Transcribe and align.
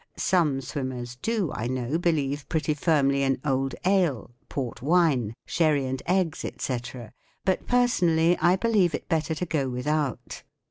Some 0.17 0.61
swimmers 0.61 1.15
do, 1.17 1.51
I 1.53 1.67
know, 1.67 1.99
believe 1.99 2.49
pretty 2.49 2.73
firmly 2.73 3.21
in 3.21 3.39
old 3.45 3.75
ale, 3.85 4.31
port 4.49 4.81
wine, 4.81 5.35
sherry 5.45 5.85
and 5.85 6.01
eggs, 6.07 6.43
ett., 6.43 7.13
but 7.45 7.67
personally 7.67 8.35
I 8.39 8.55
believe 8.55 8.95
it 8.95 9.07
better 9.07 9.35
to 9.35 9.45
go 9.45 9.69
without. 9.69 10.41